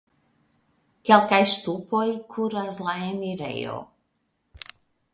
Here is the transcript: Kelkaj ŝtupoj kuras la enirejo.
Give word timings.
Kelkaj 1.09 1.39
ŝtupoj 1.51 2.07
kuras 2.33 2.83
la 2.89 2.99
enirejo. 3.13 3.81